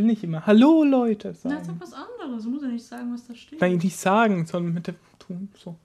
[0.00, 1.64] will nicht immer Hallo Leute Na, sagen.
[1.64, 2.44] sag was anderes.
[2.44, 3.60] Du musst ja nicht sagen, was da steht.
[3.60, 5.76] Nein, nicht sagen, sondern mit dem Ton so.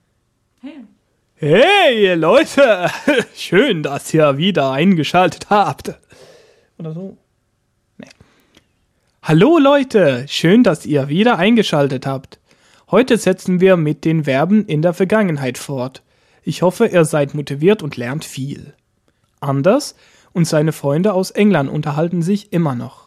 [0.62, 0.86] Hey.
[1.36, 2.89] Hey Leute,
[3.36, 5.93] schön, dass ihr wieder eingeschaltet habt.
[6.78, 7.17] Oder so.
[7.97, 8.07] Nee.
[9.21, 12.39] Hallo Leute, schön, dass ihr wieder eingeschaltet habt.
[12.89, 16.04] Heute setzen wir mit den Verben in der Vergangenheit fort.
[16.43, 18.73] Ich hoffe, ihr seid motiviert und lernt viel.
[19.41, 19.95] Anders
[20.32, 23.05] und seine Freunde aus England unterhalten sich immer noch.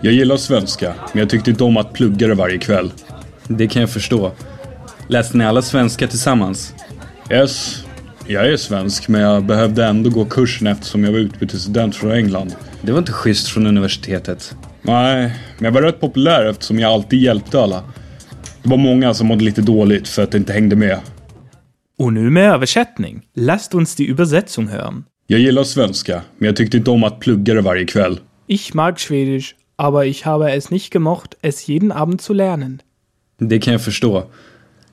[0.00, 2.92] Jag gillar svenska, men jag tyckte inte om att plugga det varje kväll.
[3.48, 4.32] Det kan jag förstå.
[5.08, 6.74] Läste ni alla svenska tillsammans?
[7.30, 7.84] Yes,
[8.26, 12.54] jag är svensk, men jag behövde ändå gå kursen eftersom jag var utbytesstudent från England.
[12.82, 14.54] Det var inte schysst från universitetet.
[14.82, 17.82] Nej, men jag var rätt populär eftersom jag alltid hjälpte alla.
[18.62, 20.98] Det var många som mådde lite dåligt för att de inte hängde med.
[21.98, 23.22] Och nu med översättning.
[23.34, 25.04] Lasst uns die Übersetzung hören.
[25.26, 28.20] Jag gillar svenska, men jag tyckte inte om att plugga det varje kväll.
[28.46, 32.82] Ich mag Schwedisch, aber ich habe es nicht gemocht, es jeden Abend zu lernen.
[33.38, 34.26] Det kan jag förstå.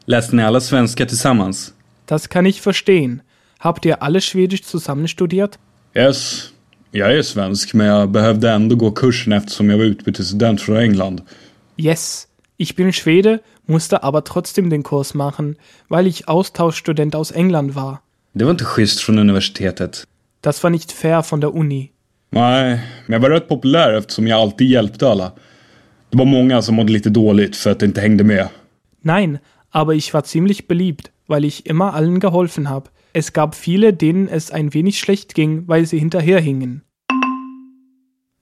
[0.06, 1.74] Läste ni alla svenska tillsammans?
[2.06, 3.22] Das kann ich verstehen.
[3.60, 5.58] Habt ihr alle Schwedisch zusammen studiert?
[5.96, 6.52] Yes,
[6.92, 11.22] jag är svensk, men jag behövde ändå gå kursen eftersom jag var utbytesstudent från England.
[11.78, 12.28] Yes.
[12.58, 15.58] Ich bin Schwede, musste aber trotzdem den Kurs machen,
[15.90, 18.02] weil ich Austauschstudent aus England war.
[18.34, 20.08] Det var inte schysst från universitetet.
[20.42, 21.92] Das war nicht fair von der Uni.
[22.36, 25.32] Nej, men jag var rätt populär eftersom jag alltid hjälpte alla.
[26.10, 28.48] Det var många som mådde lite dåligt för att de inte hängde med.
[29.02, 29.38] Nein,
[29.72, 32.90] aber ich war ziemlich beliebt, weil ich immer allen geholfen habe.
[33.14, 36.82] Es gab viele, denen es ein wenig schlecht ging, weil sie hinterherhingen.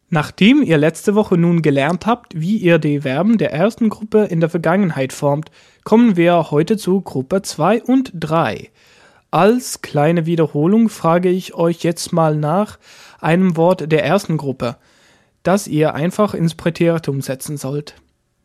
[0.10, 4.40] Nachdem ihr letzte Woche nun gelernt habt, wie ihr die Verben der ersten Gruppe in
[4.40, 5.52] der Vergangenheit formt,
[5.84, 8.70] kommen wir heute zu Gruppe 2 und 3.
[9.34, 12.78] Als kleine Wiederholung frage ich euch jetzt mal nach
[13.20, 14.78] einem Wort der ersten Gruppe,
[15.42, 17.96] das ihr einfach ins Präteritum setzen sollt.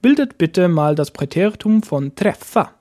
[0.00, 2.72] Bildet bitte mal das Präteritum von träffa.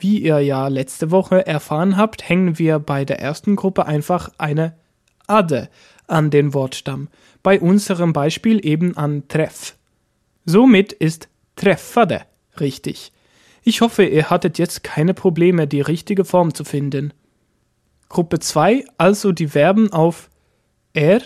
[0.00, 4.74] Wie ihr ja letzte Woche erfahren habt, hängen wir bei der ersten Gruppe einfach eine
[5.28, 5.68] Ade
[6.08, 7.06] an den Wortstamm,
[7.44, 9.76] bei unserem Beispiel eben an treff.
[10.44, 12.22] Somit ist treffade
[12.58, 13.12] richtig.
[13.68, 17.12] Ich hoffe, ihr hattet jetzt keine Probleme, die richtige Form zu finden.
[18.08, 20.30] Gruppe 2, also die Verben auf
[20.94, 21.20] er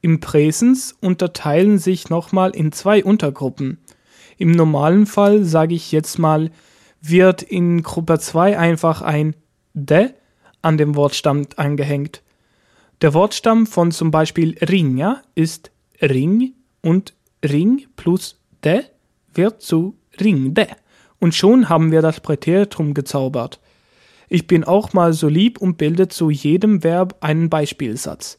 [0.00, 3.78] im Präsens unterteilen sich nochmal in zwei Untergruppen.
[4.36, 6.52] Im normalen Fall sage ich jetzt mal,
[7.00, 9.34] wird in Gruppe 2 einfach ein
[9.74, 10.10] de
[10.62, 12.22] an dem Wortstamm angehängt.
[13.02, 18.84] Der Wortstamm von zum Beispiel ringa ist ring und ring plus de
[19.34, 20.68] wird zu ringde.
[21.20, 23.60] Und schon haben wir das Präteritum gezaubert.
[24.28, 28.38] Ich bin auch mal so lieb und bilde zu jedem Verb einen Beispielsatz.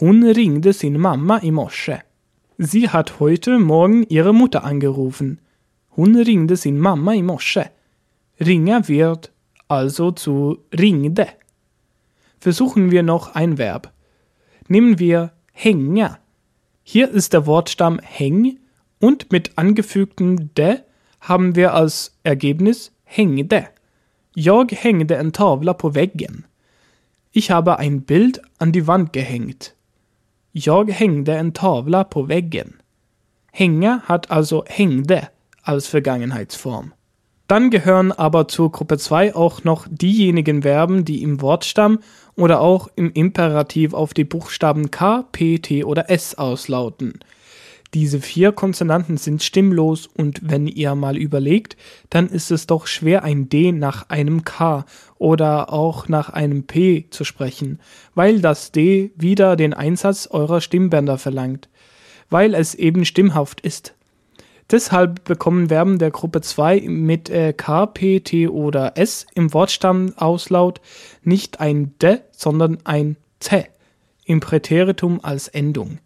[0.00, 2.00] Hon ringde sin Mama i morse.
[2.56, 5.40] Sie hat heute Morgen ihre Mutter angerufen.
[5.96, 7.70] Hon ringde sin Mama i morse.
[8.40, 9.32] Ringa wird
[9.68, 11.28] also zu ringde.
[12.38, 13.92] Versuchen wir noch ein Verb.
[14.68, 16.18] Nehmen wir hänga.
[16.82, 18.58] Hier ist der Wortstamm häng
[19.00, 20.78] und mit angefügtem de
[21.24, 23.68] haben wir als Ergebnis hängde.
[24.34, 26.44] Jag hängde en tavla på väggen.
[27.32, 29.74] Ich habe ein Bild an die Wand gehängt.
[30.52, 32.74] Jag hängde en tavla på väggen.
[33.50, 35.28] Hänga hat also hängde
[35.62, 36.92] als Vergangenheitsform.
[37.46, 41.98] Dann gehören aber zur Gruppe 2 auch noch diejenigen Verben, die im Wortstamm
[42.36, 47.20] oder auch im Imperativ auf die Buchstaben K, P, T oder S auslauten.
[47.94, 51.76] Diese vier Konsonanten sind stimmlos und wenn ihr mal überlegt,
[52.10, 54.84] dann ist es doch schwer ein D nach einem K
[55.16, 57.78] oder auch nach einem P zu sprechen,
[58.16, 61.68] weil das D wieder den Einsatz eurer Stimmbänder verlangt,
[62.30, 63.94] weil es eben stimmhaft ist.
[64.72, 70.80] Deshalb bekommen Verben der Gruppe 2 mit äh, K, P, T oder S im Wortstammauslaut
[71.22, 73.66] nicht ein D, sondern ein T
[74.24, 75.98] im Präteritum als Endung.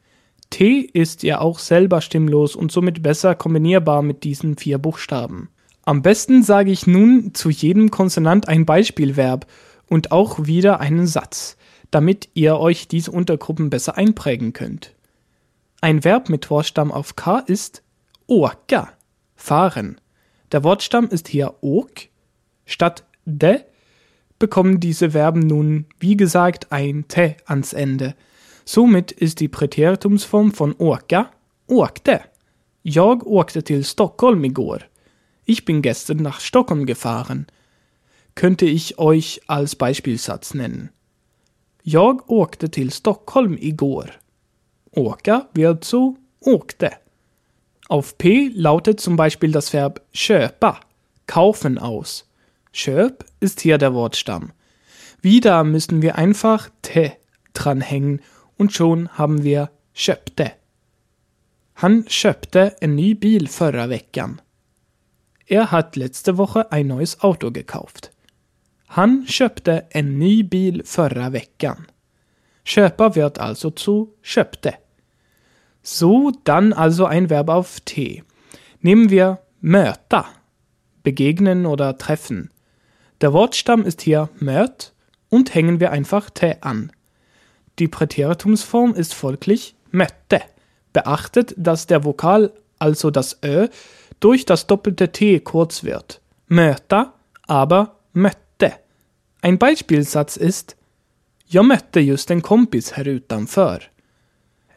[0.51, 5.51] T ist ja auch selber stimmlos und somit besser kombinierbar mit diesen vier Buchstaben.
[5.85, 9.47] Am besten sage ich nun zu jedem Konsonant ein Beispielverb
[9.87, 11.57] und auch wieder einen Satz,
[11.91, 14.95] damit ihr euch diese Untergruppen besser einprägen könnt.
[15.81, 17.83] Ein Verb mit Wortstamm auf K ist
[18.27, 18.93] åka,
[19.37, 20.01] fahren.
[20.53, 22.09] Der Wortstamm ist hier åk.
[22.67, 23.61] Statt de
[24.39, 28.15] bekommen diese Verben nun, wie gesagt, ein T ans Ende.
[28.71, 31.31] Somit ist die Präteritumsform von åka
[31.69, 32.21] åkte.
[32.83, 34.83] Jag åkte till Stockholm igår.
[35.47, 37.47] Ich bin gestern nach Stockholm gefahren.
[38.35, 40.91] Könnte ich euch als Beispielsatz nennen.
[41.83, 44.11] Jag åkte till Stockholm igår.
[44.91, 46.91] Åka wird zu åkte.
[47.89, 50.81] Auf P lautet zum Beispiel das Verb köpa,
[51.27, 52.29] kaufen aus.
[52.75, 54.53] Köp ist hier der Wortstamm.
[55.23, 57.13] Wieder müssen wir einfach te
[57.55, 58.21] dranhängen
[58.59, 60.53] und schon haben wir köpte.
[61.75, 64.41] Han köpte en ny bil förra veckan.
[65.47, 68.11] Er hat letzte Woche ein neues Auto gekauft.
[68.89, 71.87] Han köpte en ny bil förra veckan.
[72.65, 74.75] Köpa wird also zu köpte.
[75.83, 78.23] So, dann also ein Verb auf T.
[78.81, 80.27] Nehmen wir möta,
[81.03, 82.51] begegnen oder treffen.
[83.21, 84.93] Der Wortstamm ist hier möt
[85.29, 86.93] und hängen wir einfach T an.
[87.79, 90.43] Die Präteritumsform ist folglich mötte.
[90.93, 93.69] Beachtet, dass der Vokal, also das Ö,
[94.21, 96.21] durch das doppelte T kurz wird.
[96.49, 97.15] Möta,
[97.47, 98.73] aber mötte.
[99.43, 100.77] Ein Beispielsatz ist
[101.47, 103.81] Jag mötte just en kompis här utanför.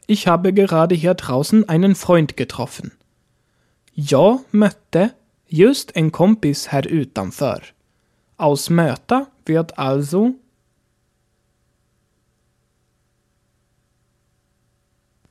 [0.08, 2.92] Ich habe gerade hier draußen einen Freund getroffen.
[3.94, 5.14] Jag mötte
[5.48, 7.62] just en kompis här utanför.
[8.38, 10.36] Aus möta wird also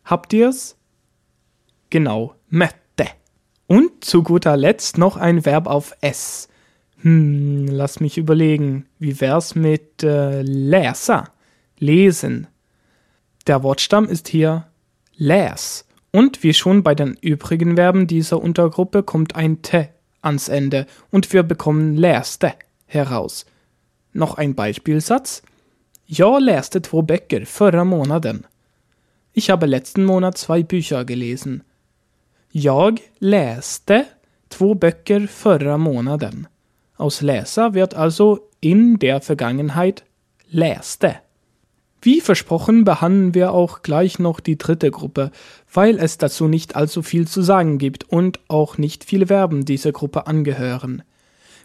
[0.05, 0.77] Habt ihr's?
[1.91, 3.07] Genau, mötte.
[3.67, 6.49] Und zu guter Letzt noch ein Verb auf S.
[7.03, 8.87] Hm, lass mich überlegen.
[8.99, 11.31] Wie wär's mit äh, läsa?
[11.79, 12.47] Lesen.
[13.47, 14.67] Der Wortstamm ist hier
[15.17, 15.87] läs.
[16.13, 19.89] Und wie schon bei den übrigen Verben dieser Untergruppe kommt ein T
[20.23, 22.53] ans Ende und wir bekommen läste
[22.87, 23.47] heraus.
[24.13, 25.43] Noch ein Beispielsatz.
[26.05, 28.47] Jag läste två böcker förra månaden.
[29.33, 31.63] Ich habe letzten Monat zwei Bücher gelesen.
[32.51, 34.07] Jag läste
[34.49, 36.49] två böcker förra månaden.
[36.97, 40.05] Aus läsa wird also in der Vergangenheit
[40.49, 41.17] läste.
[42.03, 45.31] Wie versprochen behandeln wir auch gleich noch die dritte Gruppe,
[45.73, 49.93] weil es dazu nicht allzu viel zu sagen gibt und auch nicht viele Verben dieser
[49.93, 51.03] Gruppe angehören.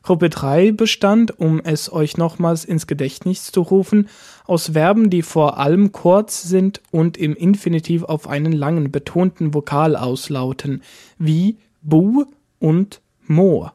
[0.05, 4.07] Gruppe 3 bestand, um es euch nochmals ins Gedächtnis zu rufen,
[4.45, 9.95] aus Verben, die vor allem kurz sind und im Infinitiv auf einen langen betonten Vokal
[9.95, 10.83] auslauten,
[11.17, 12.25] wie bu
[12.59, 13.71] und mo.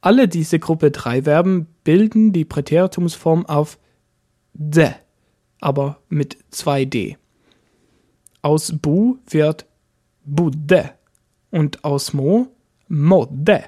[0.00, 3.76] Alle diese Gruppe 3 Verben bilden die Präteritumsform auf
[4.54, 4.90] de,
[5.60, 7.16] aber mit 2d.
[8.40, 9.66] Aus bu wird
[10.24, 10.92] budde
[11.50, 12.46] und aus mo
[12.86, 13.64] modde.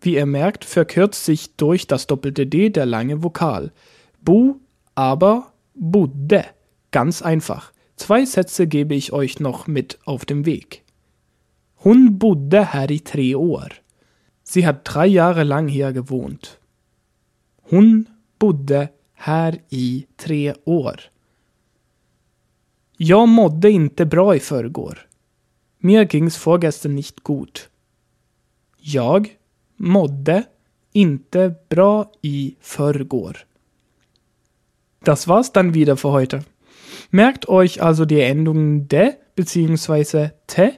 [0.00, 3.72] Wie ihr merkt, verkürzt sich durch das doppelte D der lange Vokal.
[4.20, 4.60] Bu,
[4.94, 6.44] aber, budde.
[6.90, 7.72] Ganz einfach.
[7.96, 10.84] Zwei Sätze gebe ich euch noch mit auf dem Weg.
[11.84, 13.68] Hon bodde här i tre år.
[14.42, 16.58] Sie hat drei Jahre lang hier gewohnt.
[17.70, 18.08] Hon
[18.38, 21.00] bodde här i tre år.
[22.96, 24.98] Jag mådde inte bra i förrgår.
[25.78, 27.70] Mir ging's vorgestern nicht gut.
[28.76, 29.37] Jag
[29.78, 30.44] mådde
[30.92, 33.36] inte bra i förrgår.
[35.04, 36.40] Das war's dann wieder für heute.
[37.10, 40.30] Merkt euch also die Endungen de bzw.
[40.46, 40.72] te,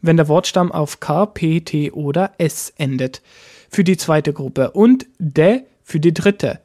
[0.00, 3.22] wenn der Wortstamm auf k, p, t oder s endet.
[3.70, 6.60] Für die zweite Gruppe und de für die dritte.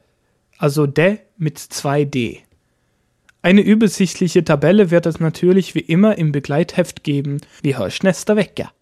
[0.58, 2.38] Also de mit 2d.
[3.42, 7.40] Eine übersichtliche Tabelle wird es natürlich wie immer im Begleitheft geben.
[7.62, 8.72] Vi hörs nästa vecka.